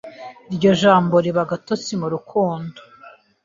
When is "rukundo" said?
2.13-2.79